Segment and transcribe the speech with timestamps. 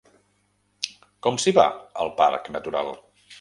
[1.27, 1.67] Com s'hi va
[2.05, 2.91] al Parc Natural?